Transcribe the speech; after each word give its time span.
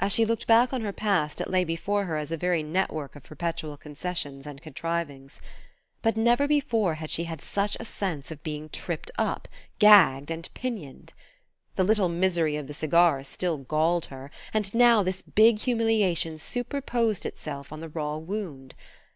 As 0.00 0.10
she 0.10 0.24
looked 0.24 0.48
back 0.48 0.72
on 0.72 0.80
her 0.80 0.92
past 0.92 1.40
it 1.40 1.48
lay 1.48 1.62
before 1.62 2.06
her 2.06 2.16
as 2.16 2.32
a 2.32 2.36
very 2.36 2.60
network 2.60 3.14
of 3.14 3.22
perpetual 3.22 3.76
concessions 3.76 4.44
and 4.44 4.60
contrivings. 4.60 5.40
But 6.02 6.16
never 6.16 6.48
before 6.48 6.94
had 6.94 7.08
she 7.08 7.22
had 7.30 7.40
such 7.40 7.76
a 7.78 7.84
sense 7.84 8.32
of 8.32 8.42
being 8.42 8.68
tripped 8.68 9.12
up, 9.16 9.46
gagged 9.78 10.32
and 10.32 10.52
pinioned. 10.54 11.12
The 11.76 11.84
little 11.84 12.08
misery 12.08 12.56
of 12.56 12.66
the 12.66 12.74
cigars 12.74 13.28
still 13.28 13.58
galled 13.58 14.06
her, 14.06 14.32
and 14.52 14.74
now 14.74 15.04
this 15.04 15.22
big 15.22 15.60
humiliation 15.60 16.36
superposed 16.38 17.24
itself 17.24 17.72
on 17.72 17.78
the 17.78 17.88
raw 17.90 18.16
wound. 18.16 18.74